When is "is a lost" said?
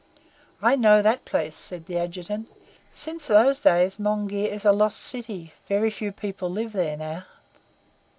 4.49-4.97